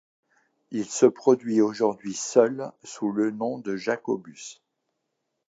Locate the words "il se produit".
0.71-1.61